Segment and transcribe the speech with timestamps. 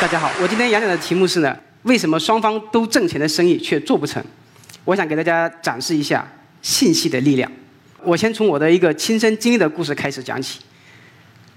[0.00, 4.22] 大家好，我今天演讲的题目是呢，为什么双方都挣钱的生意却做不成？
[4.84, 6.24] 我想给大家展示一下
[6.62, 7.50] 信息的力量。
[8.04, 10.60] 我先从我的一个亲身经历的故事开始讲起。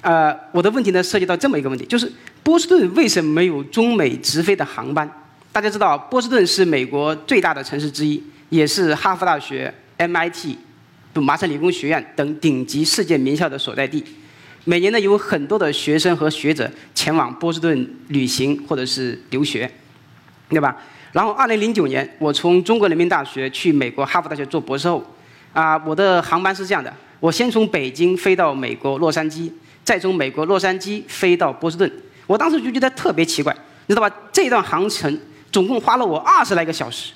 [0.02, 5.08] 呃，我的问题呢涉及到这么一个问题，就是波士顿为什么没有中美直飞的航班？
[5.52, 10.56] 大家知道，波士顿是美国最大的城市之一，也是哈佛大学、MIT、
[11.14, 14.04] 麻省理工学院等顶级世界名校的所在地。
[14.64, 19.70] 每年呢，有很多的学生和学者前往波士顿旅行或者是留学，
[20.50, 20.78] 对吧？
[21.12, 25.04] 然后，二零零九年，我从中国人民大学去美国哈佛大学做博士后，
[25.52, 29.52] 啊，我的航班是这样的：我先从北京飞到美国洛杉矶，
[29.84, 31.92] 再从美国洛杉矶飞到波士顿。
[32.28, 33.54] 我当时就觉得特别奇怪，
[33.88, 34.16] 你知道吧？
[34.32, 35.20] 这段航程
[35.52, 37.12] 总共花了我二十来个小时，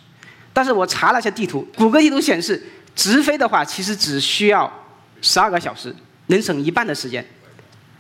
[0.52, 2.62] 但是我查了一下地图，谷歌地图显示，
[2.96, 4.70] 直飞的话其实只需要
[5.22, 5.96] 十二个小时，
[6.28, 7.26] 能省一半的时间。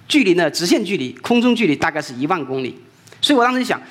[0.07, 0.49] 距离呢？
[0.51, 2.77] 直线距离，空中距离大概是一万公里，
[3.21, 3.81] 所以我当时就想，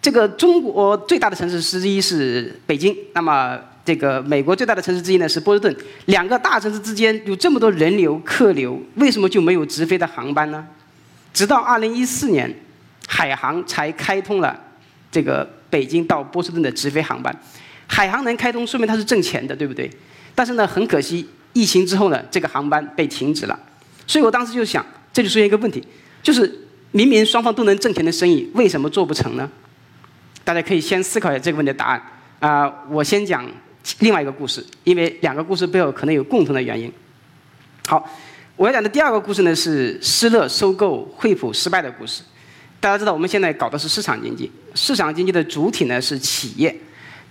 [0.00, 5.72] 这个中国最大的城市之一是北京，那么这个美国最大的城市之一呢是波士顿，
[6.06, 10.66] 两个大城市之间有这么多人流客流，为什么就没有直飞的航班呢？
[11.32, 12.52] 直到二零一四年，
[13.06, 14.58] 海航才开通了
[15.12, 17.32] 这个北京到波士顿的直飞航班。
[17.86, 19.88] 海航能开通，说明它是挣钱的，对不对？
[20.34, 23.56] 但是呢，很可惜，疫情之后呢，这个航班被停止了。
[24.06, 24.84] 所以我当时就想。
[25.14, 25.86] 这就出现一个问题，
[26.22, 26.50] 就是
[26.90, 29.46] 明明双方都能挣钱的生意，为什么做不成呢？
[30.42, 32.02] 大家可以先思考一下这个问题的答案。
[32.40, 33.46] 啊，我先讲
[33.98, 36.90] 另外一个故事，因为两个故事背后可能有共同的原因。
[37.86, 38.10] 好，
[38.56, 42.22] 我要讲的第二个故事呢是施乐收购惠普失败的故事。
[42.80, 46.74] 大家知道我们现在搞的是市场经济，市场经济的主体呢是企业。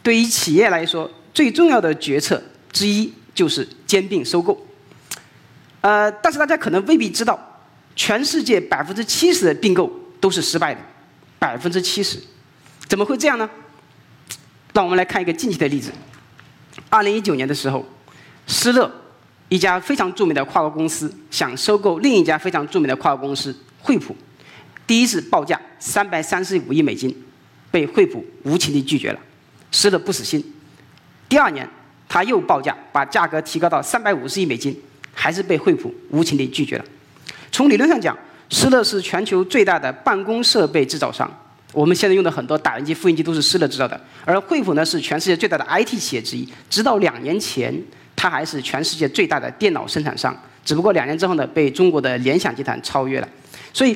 [0.04, 2.40] 对于企业来说，最重要的决策
[2.72, 4.64] 之一就是兼并收购。
[5.82, 7.48] 呃，但是大家可能未必知道。
[7.94, 10.80] 全世界百分之七十的并购都是失败的，
[11.38, 12.18] 百分之七十，
[12.88, 13.48] 怎么会这样呢？
[14.74, 15.92] 让我们来看一个近期的例子。
[16.90, 17.86] 二零一九年的时候，
[18.48, 18.90] 施乐
[19.50, 24.16] 一家非常著名的跨国公司想收购另一家非常著名的跨国公司惠普，
[24.88, 27.14] 第一次报价三百三十五亿美金，
[27.70, 29.20] 被惠普无情地拒绝了。
[29.70, 30.42] 施乐不死心，
[31.28, 31.70] 第二年
[32.08, 34.82] 他又报价，把价格提高到三百五十亿美金，
[35.14, 36.86] 还是被惠普无情地拒绝了。
[37.52, 38.18] 从理论上讲，
[38.50, 41.30] 施乐是全球最大的办公设备制造商。
[41.74, 44.00] 我们现在用的很多打印机、复印机都是施乐制造的。
[44.26, 46.48] 而惠普呢，是全世界最大的 IT 企业之一。
[46.70, 47.74] 直到两年前，
[48.16, 50.38] 它还是全世界最大的电脑生产商。
[50.66, 53.30] 只不过两年之后呢，被中国的联想集团超越了。
[53.74, 53.96] 所以，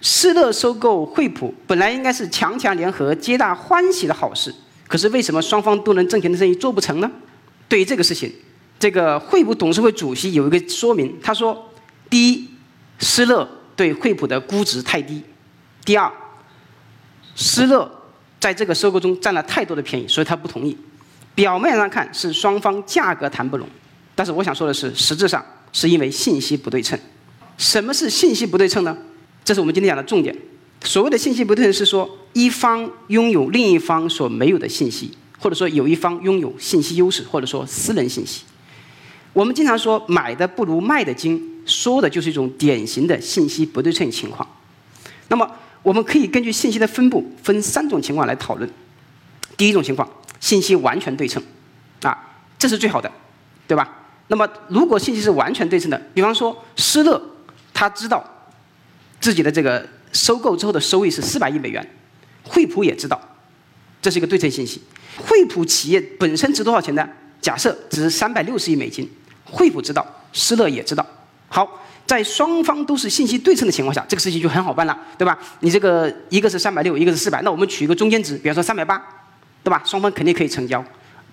[0.00, 4.54] 施乐收购惠普本来应该是强强联合、皆大欢喜的好事。
[4.88, 7.10] 可是为什么双方都能挣钱的生意做不成呢？
[7.68, 8.32] 对于这个事情，
[8.78, 11.70] 这个惠普董事会主席有一个说明，他说：
[12.10, 12.48] 第一。
[12.98, 15.22] 施乐对惠普的估值太低，
[15.84, 16.10] 第二，
[17.34, 17.86] 施乐
[18.40, 20.74] 在这个收购中占了太多的便宜，所以他不同意。
[21.34, 23.68] 表面上看是双方价格谈不拢，
[24.14, 25.44] 但是我想说的是，实质上
[25.74, 26.98] 是因为信息不对称。
[27.58, 28.96] 什么是信息不对称呢？
[29.44, 30.34] 这是我们今天讲的重点。
[30.82, 38.44] 所谓的信息不对称是说，一方拥有另一方所没有的信息，或者说有一方拥有信息优势，或者说私人信息。
[39.36, 41.52] 我们经常说买的不如卖的精。
[41.66, 44.48] 说的就是一种典型的信息不对称情况。
[45.26, 45.50] 那么，
[45.82, 48.70] 我们可以根据信息的分布分三种情况来讨论。
[49.56, 50.08] 第一种情况，
[50.38, 51.42] 信息完全对称，
[52.02, 52.16] 啊，
[52.56, 53.10] 这是最好的，
[53.66, 54.06] 对吧？
[54.28, 57.20] 那么，如果信息是完全对称的，比方说施乐，
[57.74, 58.24] 他知道
[59.20, 61.84] 自己的这个收购之后的收益是四百亿美元，
[62.44, 63.20] 惠普也知道，
[64.00, 64.80] 这是一个对称信息。
[65.18, 67.08] 惠普企业本身值多少钱呢？
[67.40, 69.08] 假设值三百六十亿美金，
[69.46, 71.06] 惠普知道，施乐也知道。
[71.48, 75.38] 好，在双方都是信息对称的情况下，这个事情就很好办了，对吧？
[75.60, 79.00] 你这个一个是三百六，一个是四百，那我们取一个中间值，比方说三百八，
[79.62, 79.82] 对吧？
[79.84, 80.84] 双方肯定可以成交，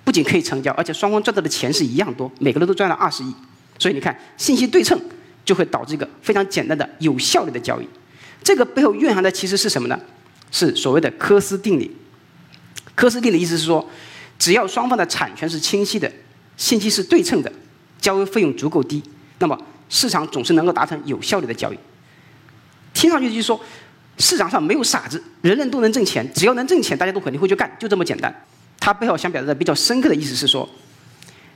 [0.03, 3.34] 不仅可以成交，而且双方赚到的钱是一样多，每个人都赚了二十亿。
[3.79, 5.00] 所以你看，信息对称
[5.44, 7.90] 就会导致一个非常简单的有效率的交易。
[8.43, 9.99] 这个背后蕴含的其实是什么呢？
[10.52, 11.91] 是所谓的科斯定理。
[12.93, 13.90] 科斯定理意思是说，
[14.38, 16.11] 只要双方的产权是清晰的，
[16.55, 17.52] 信息是对称的，
[18.03, 19.02] 交易费用足够低，
[19.40, 19.58] 那么。
[19.90, 21.78] 市场总是能够达成有效率的交易，
[22.96, 23.59] 听上去就是说，
[24.17, 28.34] 市场上没有傻子，人人都能挣钱，只要能挣钱，大家都肯定会去干，就这么简单。
[28.79, 30.67] 他背后想表达的比较深刻的意思是说，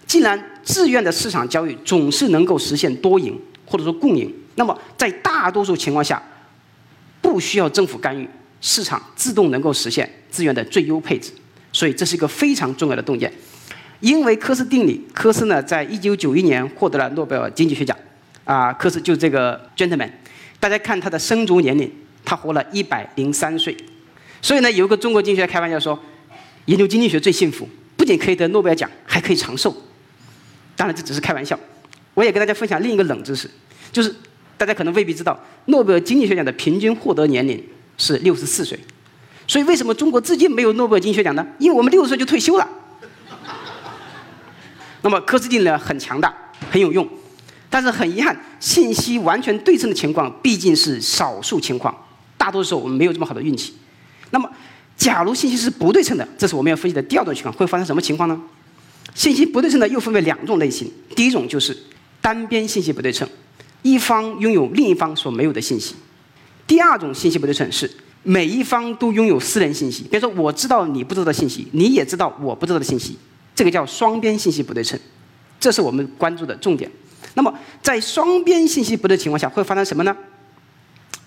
[0.06, 6.22] 既然自愿的市场交易总是能够实现多赢或者说共赢，那么在大多数情况下，
[7.20, 8.30] 不需要政府干预，
[8.62, 11.32] 市场自动能够实现资源的最优配置。
[11.74, 13.34] 所以这是一个非常重要的洞见。
[14.00, 17.98] 因为科斯定理，科斯呢在一九九一年获得了诺贝尔经济学奖。
[18.44, 20.10] 啊，科斯就这个 gentleman，
[20.58, 21.92] 大家看他的生卒年龄，
[22.24, 23.76] 他活了一百零三岁。
[24.42, 26.00] 所以呢，有一个中国经济学家开玩笑说，
[26.66, 27.68] 研究经济学最幸福，
[27.98, 29.76] 不仅可以得诺贝尔奖，还可以长寿。
[30.78, 31.60] 当然这只是开玩笑。
[32.14, 33.50] 我也跟大家分享另一个冷知识，
[33.92, 34.16] 就是
[34.56, 37.62] 大家可能未必知道，诺贝尔经济学奖的平均获得年龄
[37.98, 38.80] 是六十四岁。
[39.46, 41.46] 所以为什么中国至今没有诺贝尔经济学奖呢？
[41.60, 42.66] 因为我们六十岁就退休了。
[45.08, 46.36] 那么科斯定呢很强大，
[46.70, 47.08] 很有用，
[47.70, 51.96] 但是很遗憾，信息完全对称的情况毕竟是少数情况，
[52.38, 53.74] 大多数时候我们没有这么好的运气。
[54.32, 54.50] 那么，
[54.98, 58.38] 假如信息是不对称的，这是我们要分析的第二种情况，会发生什么情况呢？
[59.16, 61.78] 信息不对称的又分为两种类型，第一种就是
[62.20, 63.26] 单边信息不对称，
[63.84, 65.96] 一方拥有另一方所没有的信息；
[66.68, 67.90] 第二种信息不对称是
[68.24, 73.18] 每一方都拥有私人信息，比如说我知道你不知道的信息，你也知道我不知道的信息。
[73.58, 75.00] 这个叫双边信息不对称，
[75.60, 76.88] 这是我们关注的重点。
[77.34, 77.52] 那么，
[77.82, 80.16] 在双边信息不对情况下，会发生什么呢？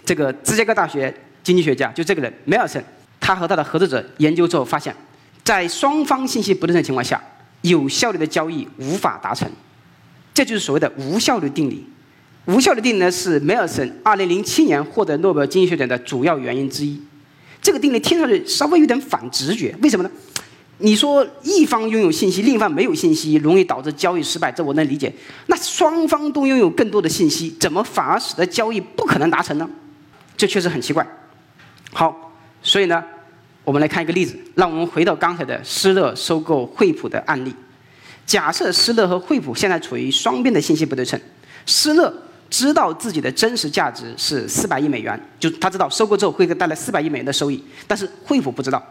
[0.05, 1.13] 这个芝加哥大学
[1.43, 2.81] 经济学家就这个人梅尔森，
[3.19, 4.95] 他和他的合作者研究之后发现，
[5.43, 7.21] 在双方信息不对称情况下，
[7.63, 9.51] 有效率的交易无法达成。
[10.33, 11.85] 这就是所谓的无效率定理。
[12.47, 17.03] 无效率定理呢，是梅尔森2007年获得诺贝尔经济学奖的主要原因之一。
[17.61, 20.11] 这个定理听上去稍微有点反直觉，为什么呢？
[20.81, 25.13] 你说一方拥有信息，另一方没有信息，容易导致交易失败，这我能理解。
[25.47, 29.69] 那双方都拥有更多的信息，怎么反而使得交易不可能达成呢？
[30.37, 31.07] 这确实很奇怪。
[31.93, 32.33] 好，
[32.63, 33.05] 所以呢，
[33.63, 37.55] 我们来看一个例子，让我们回到刚才的施乐收购惠普的案例。
[38.25, 41.21] 假设施乐和惠普现在处于双边的信息不对称，
[41.67, 42.11] 施乐
[42.49, 48.83] 知道自己的真实价值是四百亿美元，就他知道收购之后会给带来四百亿美元的收益，但是惠普不知道。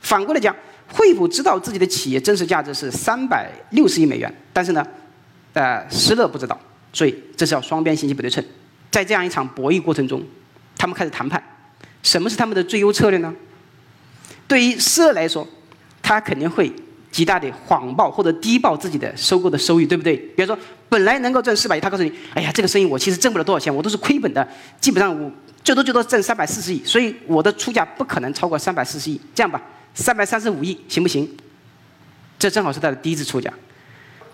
[0.00, 0.56] 反过来讲。
[0.92, 4.86] 惠普知道自己的企业真实价值是三百六十亿美元，但是呢，
[5.52, 6.58] 呃，施乐不知道，
[6.92, 8.44] 所以这是叫双边信息不对称。
[8.90, 10.22] 在这样一场博弈过程中，
[10.76, 11.42] 他们开始谈判，
[12.02, 13.34] 什么是他们的最优策略呢？
[14.46, 15.44] 对于施乐来说，
[16.00, 16.72] 他肯定会
[17.10, 20.16] 极大的谎报或者低报自己的收购的收益，对不对？
[20.16, 20.56] 比如说，
[20.88, 24.46] 本来能够挣四百亿，他告诉你，哎呀，这个生意我其实挣不了多少钱，我都是亏本的，
[24.80, 25.28] 基本上我
[25.64, 29.20] 最多最多挣三百四十亿，所以我的出价不可能超过三百四十亿。
[29.34, 29.60] 这样吧。
[29.94, 31.28] 三百三十五亿行不行？
[32.36, 33.50] 这正好是他的第一次出价，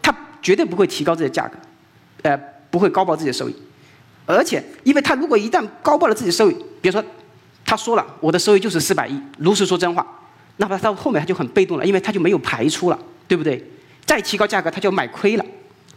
[0.03, 0.13] 他
[0.43, 1.57] 绝对不会提高自己的价格，
[2.23, 2.37] 呃，
[2.71, 3.55] 不会高报自己的收益，
[4.27, 7.05] 而且，因为他如果一旦高报了自己的收益，比如说，
[7.65, 10.05] 他说了我的收益就是四百亿，如实说真话，
[10.57, 12.99] 那么到后面他就很被动了，因为他就没有排出了，
[13.29, 13.65] 对不对？
[14.07, 15.45] 再提高价格他就买亏了。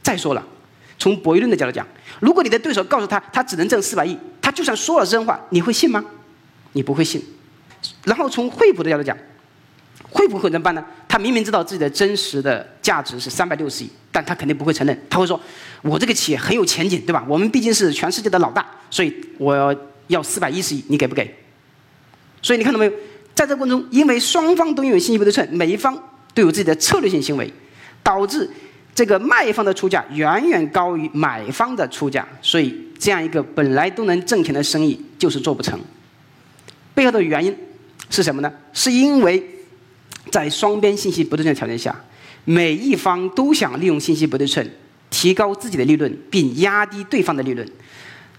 [0.04, 0.46] 再说了，
[1.00, 1.88] 从博弈论的角度讲，
[2.20, 6.04] 如果你的对手告诉他他只能挣四百亿，他就算说了真话，你会信吗？
[6.74, 7.24] 你不会信。
[8.04, 9.18] 然后从惠普的角度讲。
[10.14, 10.86] 会不会怎么办呢？
[11.08, 14.98] 他明明知道自己的真实的价值是三百六十亿，但他肯定不会承认。
[15.10, 15.40] 他会说
[15.82, 17.26] ：“我这个企业很有前景，对吧？
[17.28, 19.76] 我们毕竟是全世界的老大，所以我
[20.08, 21.36] 要四百一十亿，你给不给？”
[22.44, 22.92] 所以你看到没有，
[23.34, 25.98] 在这过程中，因为双方都拥有信息不对称，每一方
[26.36, 27.52] 都有自己的策略性行为，
[28.04, 28.48] 导致
[28.94, 35.80] 这个卖方的出价远远高于买方的出价，所以这样一个本来都能挣钱的生意就是做不成。
[36.94, 37.58] 背后的原因
[38.12, 38.54] 是什么呢？
[38.74, 39.44] 是因为。
[40.32, 41.96] 在双边信息不对称的条件下，
[42.46, 44.68] 每一方都想利用信息不对称
[45.10, 47.68] 提高自己的利润，并压低对方的利润。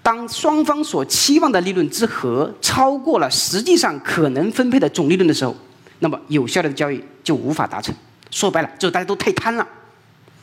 [0.02, 5.56] 当双方所期望的利润之和超过了实际上可能分配的总利润的时候，
[6.00, 7.94] 那么有效的交易就无法达成。
[8.30, 9.66] 说白了，就是大家都太贪了。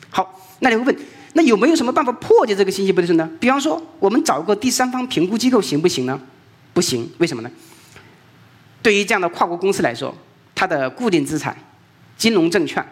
[0.09, 0.97] 好，那你会问，
[1.33, 3.29] 那有没有什么办法破解这个信息不对称呢？
[3.39, 6.19] 比方说，我们找个第三方评估机构行不行呢？
[6.73, 7.51] 不行，为什么呢？
[8.81, 10.15] 对于这样的跨国公司来说。
[10.61, 11.57] 它的固定资产、
[12.15, 12.85] 金融证券，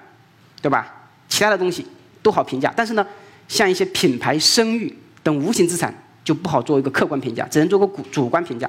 [0.60, 0.92] 对吧？
[1.28, 1.86] 其他的东西
[2.24, 3.06] 都好评价，但是呢，
[3.48, 8.68] 像一些品牌声誉等无形资产就不好做一个客观评价，只能做个主主观评价。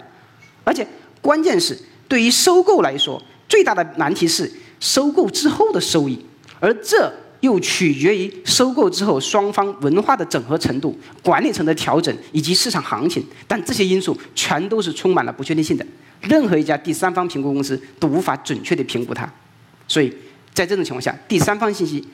[0.65, 0.87] 而且
[1.23, 1.75] 关键是，
[2.07, 6.23] 对于收购来说，最大的难题是收购之后的收益，
[6.61, 13.25] 而这又取决于收购之后双方文化的整合程度、管理层的调整以及市场行情。
[13.49, 15.87] 但这些因素全都是充满了不确定性的。
[16.21, 19.27] 任何一家第三方评估公司都无法准确的评估它，
[19.89, 20.15] 所以
[20.53, 22.07] 在这种情况下，第三方信息、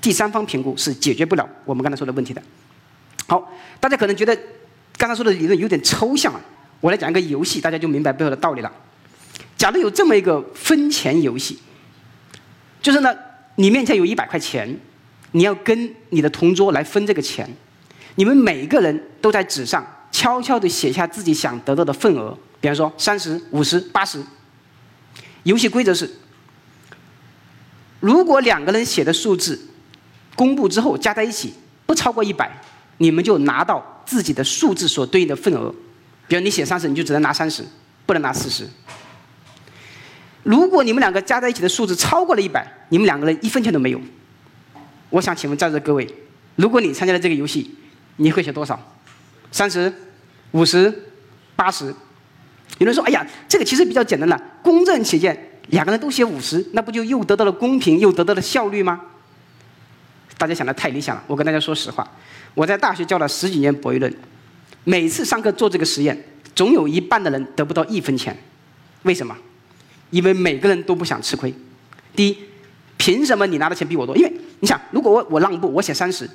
[0.00, 2.42] 第三方评估是解决不了我们刚才说的问题的。
[3.26, 4.34] 好，大家可能觉得
[4.96, 6.40] 刚才说的理论有点抽象啊，
[6.80, 8.72] 我来讲一个游戏，大家就明白背后的道理了。
[9.58, 11.58] 假如有这么一个分钱游戏，
[12.80, 13.14] 就是呢，
[13.56, 14.78] 你面前有一百块钱，
[15.32, 17.48] 你要跟你的同桌来分这个钱，
[18.16, 22.36] 你们每个人都在纸上悄悄地写下自己想得到的份额。
[22.60, 24.22] 比方说三十五十八十，
[25.42, 26.10] 游戏规则是：
[28.00, 29.68] 如果两个人写的数字
[30.34, 31.54] 公布之后加在一起
[31.86, 32.50] 不超过一百，
[32.98, 35.72] 你们就拿到自己的数字所对应的份额。
[36.26, 37.62] 比如你写三十，你就只能拿三十，
[38.06, 38.66] 不能拿四十。
[40.44, 44.00] 如果你们两个加在一起的数字超过了一百，你们两个人一分钱都没有。
[45.10, 46.08] 我想请问在座的各位，
[46.54, 47.74] 如果你参加了这个游戏，
[48.16, 48.78] 你会写多少？
[49.50, 49.92] 三十、
[50.52, 50.92] 五十、
[51.56, 51.86] 八十？
[52.78, 59.00] 有人说：“哎呀，这个其实比较简单的，公正起见，两个人都写五十，那不就又得到了公平，又得到了效率吗？”
[60.36, 61.22] 大家想的太理想了。
[61.26, 62.06] 我跟大家说实话，
[62.52, 64.12] 我在大学教了十几年博弈论，
[64.82, 66.20] 每次上课做这个实验，
[66.54, 68.36] 总有一半的人得不到一分钱。
[69.04, 69.34] 为什么？
[70.14, 71.52] 因为每个人都不想吃亏。
[72.14, 72.38] 第一，
[72.96, 74.16] 凭什么你拿的钱比我多？
[74.16, 76.30] 因为你想，如果我我让步，我写三十，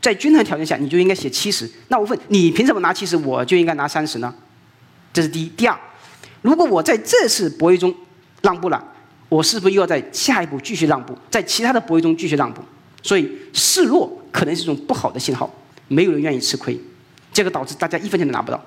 [0.00, 1.70] 在均衡条件下，你就应该写七十。
[1.88, 4.34] 那我问你，凭什么拿七十，我就应该拿三十呢？
[5.12, 5.48] 这是第一。
[5.48, 5.78] 第二，
[6.40, 7.94] 如果我在这次博弈中
[8.40, 8.82] 让步了，
[9.28, 12.62] 我是不是又要在下一步继续让步，在其他的博弈中继续让步？
[13.02, 15.54] 所以示弱可能是一种不好的信号，
[15.88, 16.80] 没有人愿意吃亏，
[17.30, 18.64] 这个导致大家一分钱都拿不到。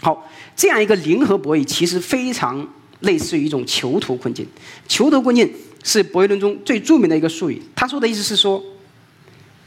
[0.00, 2.66] 好，这样一个零和博弈其实非常
[3.00, 4.46] 类似于一种囚徒困境。
[4.86, 5.50] 囚徒困境
[5.82, 7.62] 是博弈论中最著名的一个术语。
[7.74, 8.62] 他说的意思是说，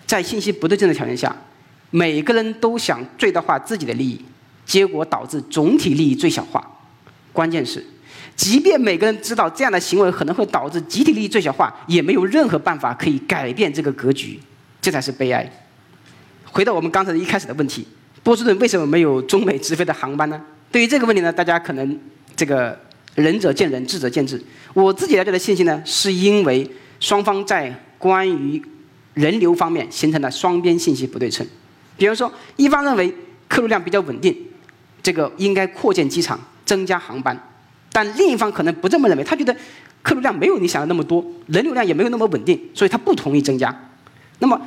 [0.06, 1.36] 在信息不对称的条件下，
[1.90, 4.20] 每个人都想最大化自己的利益。
[4.64, 6.66] 结果导致总体利益最小化。
[7.34, 7.84] 关键是，
[8.38, 14.40] 即便每个人知道这样的行为可能会导致集体利益最小化，也没有任何办法可以改变这个格局。
[14.80, 15.52] 这才是悲哀。
[16.46, 17.86] 回到我们刚才一开始的问题：
[18.24, 20.42] 波士顿为什么没有中美直飞的航班呢？
[20.72, 22.00] 对于这个问题呢，大家可能
[22.36, 22.80] 这个
[23.16, 24.42] 仁者见仁，智者见智。
[24.74, 28.62] 我自己了解的信息呢，是因为双方在关于
[29.14, 31.46] 人流方面形成了双边信息不对称。
[31.98, 33.14] 比如说，一方认为
[33.48, 34.36] 客流量比较稳定。
[35.04, 37.36] 这个应该扩建机场，增加航班，
[37.92, 39.52] 但另一方可能不这么认为，他觉得
[40.04, 43.76] 客流量没有你想的那么多，人流量也没有那么稳定，所以他不同意增加。
[44.38, 44.62] 那么，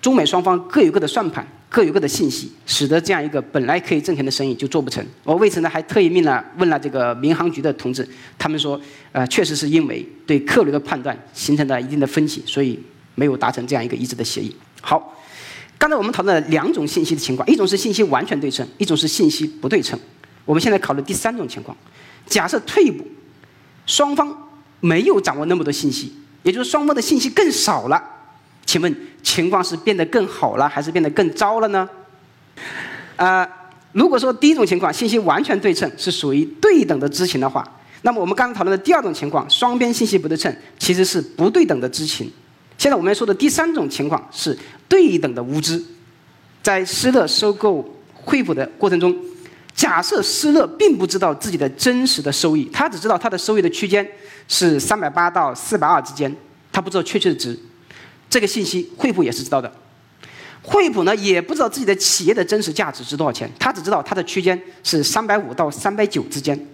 [0.00, 1.44] 中美双方各有各的算盘，
[1.76, 5.04] 各有各的信息，使得这样一个本来可以挣钱的生意就做不成。
[5.24, 8.80] 我为此呢，还特意命了问了这个民航局的同志，他们说，
[9.12, 12.80] 呃，确实是因为对客流的判断形成了一定的分歧，所以
[13.14, 14.56] 没有达成这样一个一致的协议。
[14.80, 15.12] 好。
[15.76, 20.00] 刚才我们讨论了两种信息的情况，一种是信息完全对称，一种是信息不对称。
[20.46, 21.76] 我们现在考虑第三种情况，
[22.24, 23.06] 假设退一步，
[23.84, 24.48] 双方
[24.80, 28.02] 没有掌握那么多信息，也就是双方的信息更少了。
[28.66, 31.88] 请问情况是变得更好了，还是变得更糟了呢？
[33.16, 33.48] 呃，
[33.92, 37.66] 如果说第一种情况信息完全对称是属于对等的知情的话，
[38.02, 42.30] 那么我们刚才讨论的第二种情况，双边信息不对称其实是不对等的知情。
[42.76, 44.56] 现在我们要说的第三种情况是
[44.88, 45.82] 对等的无知，
[46.62, 47.82] 在施乐收购
[48.12, 49.16] 惠普的过程中，
[49.74, 54.06] 假设施乐并不知道自己的真实的收益，他只知道他的收益的区间
[54.48, 56.34] 是三百八到四百二之间，
[56.70, 57.58] 他不知道确切的值。
[58.36, 59.72] 这个信息惠普也是知道的，
[60.60, 66.68] 惠普呢也不知道自己的企业的真实价值值多少钱，他只知道它的区间是三百五到三百九之间，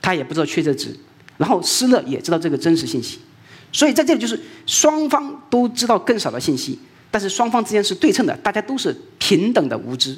[0.00, 0.98] 他也不知道确切值。
[1.36, 3.20] 然后施乐也知道这个真实信息。
[3.70, 6.78] 所以在这里就是双方都知道更少的信息，
[7.10, 10.16] 但是双方之间是对称的，大家都是平等的无知。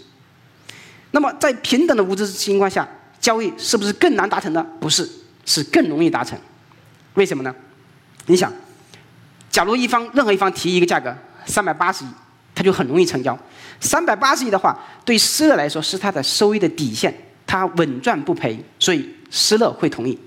[1.11, 2.89] 那么在平等的无知情况下，
[3.21, 4.65] 交易是不是更难达成呢？
[4.79, 5.11] 不是，
[5.45, 6.39] 是更容易达成。
[7.15, 7.53] 为什么呢？
[8.27, 8.53] 你想，
[9.55, 12.09] 假如一方任何一方提一个价格三百八十亿，
[12.57, 13.39] 他就很容易成交。
[13.79, 17.15] 三百八十亿的话，对施乐来说是他的收益的底线，
[17.47, 20.19] 他稳赚不赔，所以施乐会同意。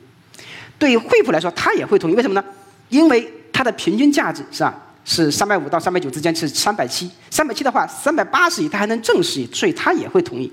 [0.80, 2.16] 对于惠普来说，他也会同意。
[2.16, 2.48] 为什么呢？
[2.88, 7.12] 因为它的平均价值是吧，是三百五到三百九之间，是三百七。
[7.30, 10.50] 三百七的话，三百八十亿它还能挣十亿，所以他也会同意。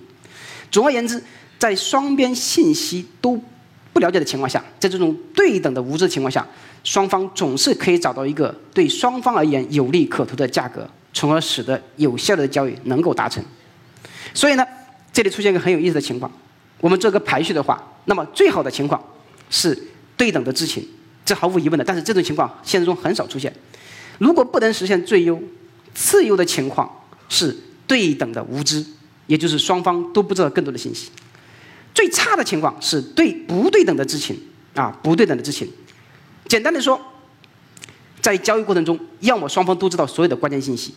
[0.73, 1.23] 总而言之，
[1.61, 3.41] 在双边信息都
[3.95, 6.47] 不了解的情况下，在这种对等的无知情况下，
[6.83, 13.43] 双方总是可以找到一个对双方而言有利可图的价格，从而使得有效的交易能够达成。
[14.35, 14.67] 所以呢，
[15.13, 16.31] 这里出现一个很有意思的情况，
[16.81, 19.01] 我们做个排序的话，那么最好的情况
[19.49, 19.81] 是
[20.17, 20.87] 对等的知情。
[21.25, 23.51] 这毫无疑问的，但是这种情况现实中很少出现。
[24.19, 25.41] 如果不能实现最优，
[25.95, 26.91] 次优的情况
[27.29, 28.85] 是对等的无知，
[29.27, 31.11] 也就是双方都不知道更多的信息。
[31.95, 34.37] 最差的情况是对不对等的知情
[34.75, 35.71] 啊，不对等的知情。
[36.49, 37.01] 简单的说，
[38.21, 40.95] 在交易过程中，要么双方都知道所有的关键信息，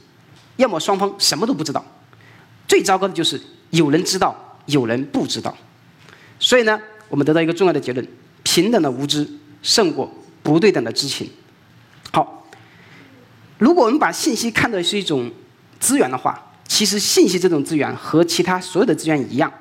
[0.57, 1.85] 要么双方什么都不知道。
[2.67, 3.39] 最糟糕的就是
[3.69, 5.55] 有人知道，有人不知道。
[6.39, 8.05] 所以呢，我们得到一个重要的结论：
[8.43, 9.27] 平等的无知。
[9.63, 10.09] 胜过
[10.43, 11.29] 不对等的知情。
[12.13, 12.47] 好，
[13.57, 15.29] 如果我们把信息看作是一种
[15.79, 19.51] 资源的话，其实信息这种资源和其他所有的资源一样，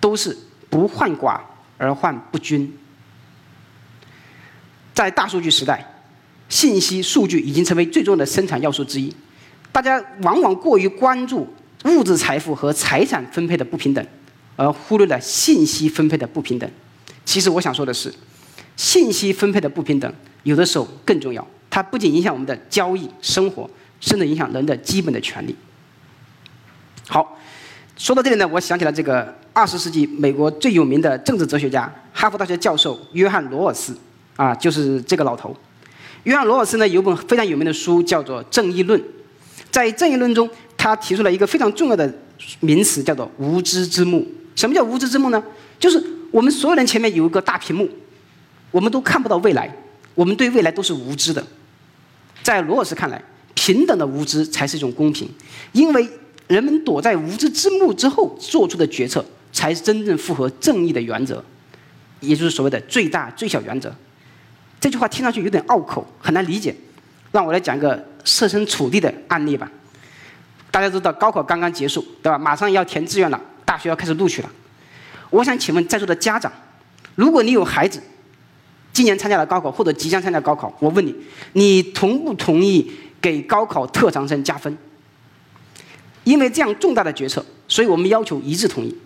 [0.00, 0.36] 都是
[0.70, 1.40] 不患寡
[1.76, 2.72] 而患不均。
[4.94, 5.84] 在大数据时代，
[6.48, 9.14] 信息数据已经成为最重要的生产要素之一。
[9.70, 11.46] 大家往往过于关注
[11.84, 14.04] 物质财富和财产分配的不平等，
[14.56, 16.68] 而忽略了信息分配的不平等。
[17.24, 18.12] 其实我想说的是，
[18.76, 23.70] 信息分配的不平等有的时候更重要，它不仅影响我们的交易、生活，
[24.00, 25.54] 甚至影响人的基本的权利。
[27.06, 27.38] 好，
[27.96, 33.92] 说到这里呢，我想起了这个二十世纪美国最有名的政治哲学家、哈佛大学教授约翰罗尔斯，
[34.36, 35.52] 啊，就是这个老头。
[36.22, 39.00] 约翰罗尔斯呢有本非常有名的书叫做《正义论》，
[39.68, 42.08] 在《正义论》中，他提出了一个非常重要的
[42.60, 44.24] 名词，叫做“无知之幕”。
[44.54, 45.42] 什么叫无知之幕呢？
[45.80, 46.00] 就是
[46.30, 47.90] 我们所有人前面有一个大屏幕，
[48.70, 49.68] 我们都看不到未来，
[50.14, 51.44] 我们对未来都是无知的。
[52.44, 53.20] 在罗尔斯看来，
[53.54, 55.28] 平等的无知才是一种公平，
[55.72, 56.08] 因为
[56.46, 59.24] 人们躲在无知之幕之后做出的决策，
[59.58, 61.44] 才是真正符合正义的原则，
[62.20, 63.92] 也就是所谓的最大最小原则。
[64.78, 66.72] 这句话听上去有点拗口，很难理解。
[67.32, 69.68] 让我来讲一个设身处地的案例吧。
[70.70, 72.38] 大家知道高考刚刚结束，对吧？
[72.38, 74.50] 马上要填志愿了，大学要开始录取了。
[75.30, 76.52] 我想请问在座的家长，
[77.16, 78.00] 如果你有孩子
[78.92, 81.12] 今年参加了高考或者即将参加高考，我问你，
[81.54, 82.88] 你同不同意
[83.20, 84.78] 给高考特长生加分？
[86.22, 88.96] 因为这样重大的决策，所以我们要求一致同意。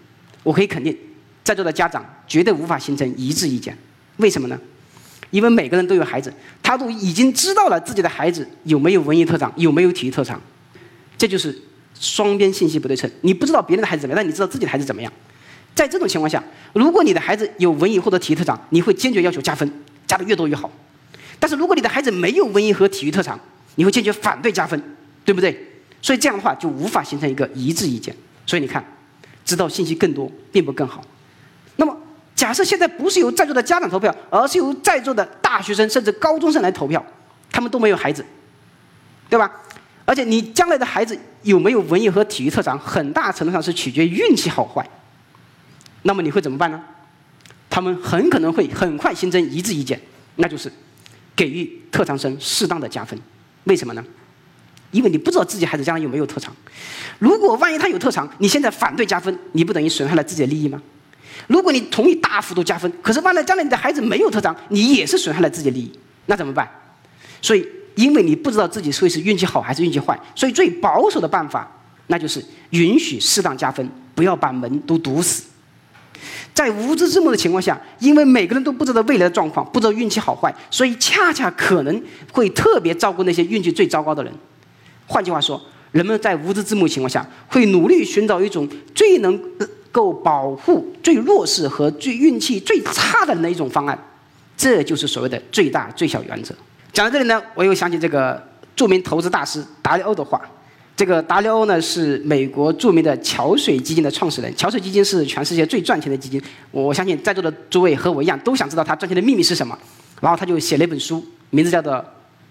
[0.42, 0.96] 我可以肯定，
[1.44, 3.76] 在座的家长绝对无法形成一致意见。
[4.16, 4.58] 为什么呢？
[5.30, 6.32] 因为每个人都有孩子，
[6.62, 10.38] 他都已经知道了自己的孩子有没有文艺特长，有没有体育特长，
[11.16, 11.58] 这就是
[11.98, 13.10] 双边信息不对称。
[13.22, 15.10] 你不知道别人的孩子怎么样，但你知道自己的孩子怎么样。
[15.74, 16.42] 在这种情况下，
[16.74, 19.70] 如果你的孩子有文艺或者体育特长，你会坚决要求加分，
[20.06, 20.70] 加的越多越好。
[21.40, 23.40] 但是如果你的孩子没有文艺和体育特长，
[23.76, 24.78] 你会坚决反对加分，
[25.24, 25.58] 对不对？
[26.02, 28.14] 所以这样的话就无法形成一个一致意见。
[28.44, 28.84] 所以你看，
[29.44, 31.04] 知道信息更多并不更好。
[31.76, 31.96] 那么。
[32.34, 37.04] 假设现在不是由在座的家长投票，而是由在座的大学生甚至高中生来投票，
[37.52, 38.24] 他们都没有孩子，
[39.28, 39.48] 对吧？
[40.04, 44.84] 而且你将来的孩子有没有文艺和体育特长，很大程度上是取决于运气好坏。
[46.02, 46.82] 那么你会怎么办呢？
[47.70, 50.00] 他们很可能会很快形成一致意见，
[50.36, 50.72] 那就是
[51.36, 53.16] 给予特长生适当的加分。
[53.64, 54.04] 为什么呢？
[54.92, 56.54] 因为你不知道自己孩子将来有没有特长。
[57.18, 60.80] 如果万一他有特长，你现在反对加分，你不等于损害了自己的利益吗？
[61.48, 65.92] 如果你同意大幅度加分，可是万一将来你的孩子没有特长，你也是损害了自己的利益，
[66.26, 66.68] 那怎么办？
[67.40, 71.68] 所以，因为你不知道自己会是运气好还是运气坏，所以最保守的办法，
[72.06, 75.44] 那就是允许适当加分，不要把门都堵死。
[76.54, 84.32] 在无知之幕的情况下，因为每个人都不知道未来的状况，不知道运气好坏，所以恰恰可能会特别照顾那些运气最糟糕的人。
[85.06, 85.60] 换句话说，
[85.92, 89.40] 人们在无知之幕情况下，会努力寻找一种最能。
[89.92, 93.98] 够保护最弱势和最运气最差的人的一种方案，
[94.56, 96.54] 这就是所谓的最大最小原则。
[96.94, 98.42] 讲到这里呢，我又想起这个
[98.74, 100.40] 著名投资大师达利欧的话。
[100.96, 104.50] 这个达利欧呢是美国著名的桥水基金的创始人。
[104.56, 106.42] 桥水基金是全世界最赚钱的基金。
[106.70, 109.78] 我相信在座的诸位和我一样都想知道他赚钱的秘密是什么。
[110.22, 111.92] 然后他就写了一本书，名字叫做《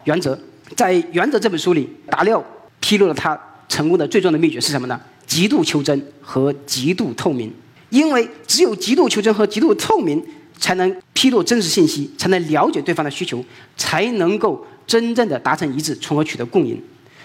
[0.03, 0.35] 原则》。
[0.75, 2.43] 在《原则》这本书里，达利奥
[2.79, 4.99] 披露了他成功的最重要的秘诀是什么呢？
[5.25, 7.53] 极度求真和极度透明，
[7.89, 10.21] 因为只有极度求真和极度透明，
[10.57, 13.43] 才能披露真实信息，才能了解对方的需求，
[13.77, 16.81] 才能够真正的达成一致，从而取得共赢。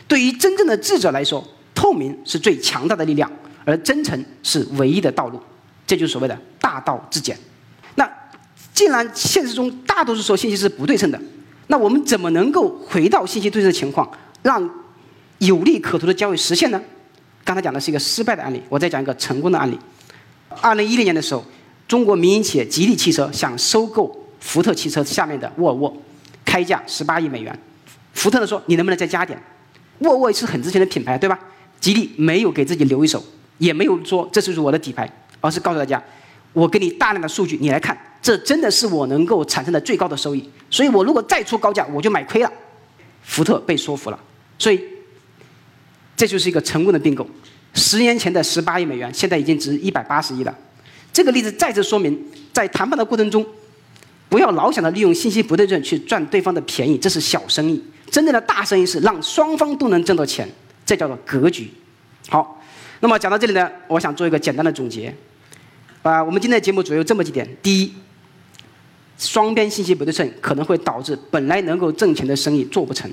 [0.06, 3.30] 对于真正的智者来说，透明是最强大的力量，
[3.64, 5.40] 而真诚是唯一的道路。
[5.86, 7.36] 这就是所谓的大道至简。
[7.96, 8.08] 那
[8.72, 11.20] 既然现实中大多数时候信息是不对称的，
[11.68, 14.08] 那我们怎么能够回到信息对称的情况，
[14.42, 14.68] 让
[15.38, 16.80] 有利可图的交易实现呢？
[17.44, 19.78] 刚才讲的是一个失败的案例，我再讲一个成功的案例。
[20.60, 21.44] 二零一零年的时候，
[21.86, 25.96] 中国民营企业吉利汽车想收购福特汽车下面的沃尔沃，
[26.44, 27.58] 开价十八亿美元。
[28.14, 29.40] 福特呢说：“你能不能再加点？”
[29.98, 31.38] 沃尔沃是很值钱的品牌，对吧？
[31.78, 33.22] 吉利没有给自己留一手，
[33.58, 35.08] 也没有说这是我的底牌，
[35.40, 36.02] 而是告诉大家
[36.52, 40.50] ：“我给你大量的数据，你来看，这真的是我能够产生的最高的收益。
[40.68, 42.52] 所以我如果再出高价，我就买亏了。”
[43.22, 44.18] 福特被说服了，
[44.58, 44.80] 所以。
[46.16, 47.28] 这就是一个成功的并购，
[47.74, 50.58] 十年前的十八亿美元，现在已经值一百八十亿了。
[51.12, 52.18] 这个例子再次说明，
[52.54, 53.46] 在谈判的过程中，
[54.30, 57.84] 不要老想着利用信息不对称去赚对方的便宜，这是小生意。
[58.10, 60.48] 真正的大生意是让双方都能挣到钱，
[60.86, 61.70] 这叫做格局。
[62.30, 62.62] 好，
[63.00, 65.14] 那么讲到这里呢，我想做一个简单的总结。
[66.00, 67.92] 啊，我们今天的节目主要有这么几点：第一，
[69.18, 73.10] 双边信息不对称可能会导致本来能够挣钱的生意做不成。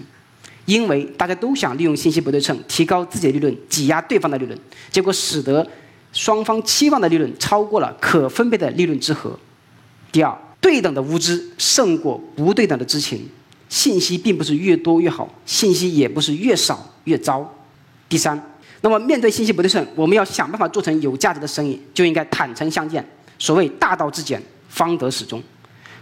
[0.65, 4.57] 因为大家都想利用信息不对称提高自己的利润，挤压对方的利润，
[4.89, 5.67] 结果使得
[6.13, 9.37] 双方期望的利润超过了可分配的利润之和。
[10.09, 13.27] 第二，对等的无知胜过不对等的知情，
[13.67, 17.53] 信息并不是越多越好，信息也不是越少越糟。
[18.07, 18.41] 第三，
[18.79, 23.05] 那么面对信息不对称，我们要想办法做成有价值的生意，就应该坦诚相见。
[23.37, 25.43] 所谓大道至简，方得始终。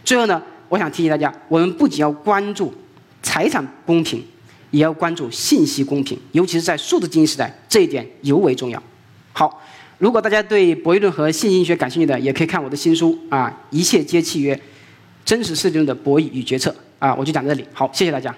[0.04, 2.74] 最后呢，我想提醒大家，我们不仅要关注
[3.22, 4.24] 财产公平，
[4.72, 8.82] 也要关注信息公平，尤其是在数字经济时代，这一点尤为重要。
[9.34, 9.62] 好，
[9.98, 14.60] 如果大家对博弈论和信息学感兴趣的，也可以看我的新书啊，一切皆契约，
[15.24, 17.66] 真实世界中的博弈与决策啊，我就讲到这里。
[17.74, 18.36] 好，谢谢大家。